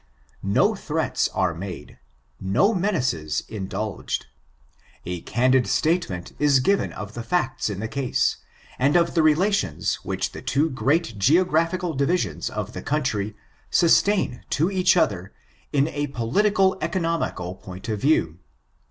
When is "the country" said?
12.73-13.35